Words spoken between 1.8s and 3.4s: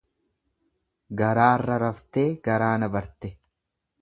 raftee garaa na barte.